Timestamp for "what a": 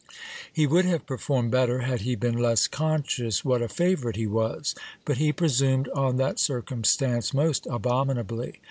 3.45-3.69